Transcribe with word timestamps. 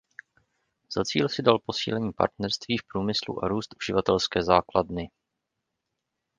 Za 0.95 1.03
cíl 1.03 1.29
si 1.29 1.41
dal 1.43 1.59
posílení 1.59 2.11
partnerství 2.13 2.77
v 2.77 2.87
průmyslu 2.93 3.43
a 3.43 3.47
růst 3.47 3.75
uživatelské 3.75 4.43
základny. 4.43 5.09